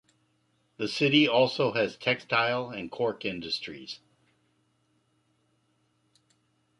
The 0.77 0.87
city 0.87 1.27
also 1.27 1.73
has 1.73 1.95
textile 1.95 2.71
and 2.71 2.89
cork 2.89 3.23
industries. 3.23 3.99